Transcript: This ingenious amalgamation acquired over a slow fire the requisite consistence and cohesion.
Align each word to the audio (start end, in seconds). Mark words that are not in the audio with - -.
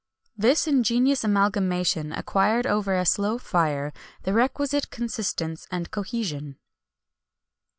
This 0.35 0.65
ingenious 0.65 1.23
amalgamation 1.23 2.11
acquired 2.11 2.65
over 2.65 2.95
a 2.97 3.05
slow 3.05 3.37
fire 3.37 3.93
the 4.23 4.33
requisite 4.33 4.89
consistence 4.89 5.67
and 5.69 5.91
cohesion. 5.91 6.57